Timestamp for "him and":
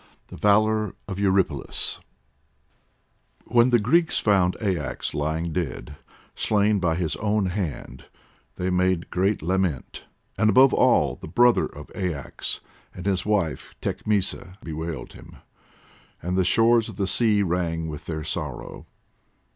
15.13-16.35